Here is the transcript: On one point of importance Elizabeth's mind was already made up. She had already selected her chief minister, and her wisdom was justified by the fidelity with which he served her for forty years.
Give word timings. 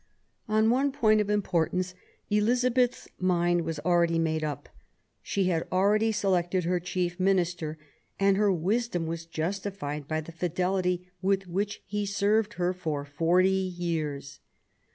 On 0.47 0.71
one 0.71 0.91
point 0.91 1.21
of 1.21 1.29
importance 1.29 1.93
Elizabeth's 2.31 3.07
mind 3.19 3.61
was 3.61 3.77
already 3.81 4.17
made 4.17 4.43
up. 4.43 4.67
She 5.21 5.43
had 5.43 5.67
already 5.71 6.11
selected 6.11 6.63
her 6.63 6.79
chief 6.79 7.19
minister, 7.19 7.77
and 8.19 8.35
her 8.35 8.51
wisdom 8.51 9.05
was 9.05 9.27
justified 9.27 10.07
by 10.07 10.19
the 10.19 10.31
fidelity 10.31 11.11
with 11.21 11.45
which 11.45 11.83
he 11.85 12.07
served 12.07 12.53
her 12.55 12.73
for 12.73 13.05
forty 13.05 13.51
years. 13.51 14.39